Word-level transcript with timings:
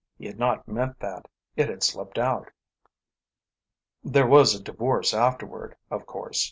He 0.17 0.25
had 0.25 0.39
not 0.39 0.67
meant 0.67 0.97
that. 1.01 1.27
It 1.55 1.69
had 1.69 1.83
slipped 1.83 2.17
out. 2.17 2.49
"There 4.03 4.25
was 4.25 4.55
a 4.55 4.59
divorce 4.59 5.13
afterward, 5.13 5.75
of 5.91 6.07
course. 6.07 6.39